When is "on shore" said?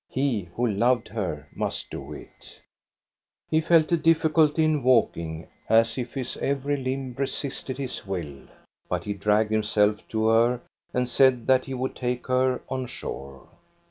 12.67-13.47